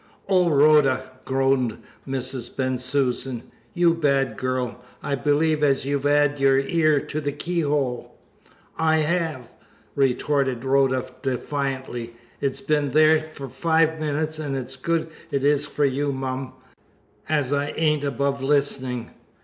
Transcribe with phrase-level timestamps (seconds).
[0.27, 2.49] "Oh, Rhoda!" groaned Mrs.
[2.57, 3.43] Bensusan.
[3.75, 4.83] "You bad gal!
[5.03, 8.17] I believe as you've 'ad your ear to the keyhole."
[8.77, 9.43] "I 'ave!"
[9.93, 12.15] retorted Rhoda defiantly.
[12.39, 16.53] "It's been there for five minutes, and good it is for you, mum,
[17.29, 19.11] as I ain't above listening.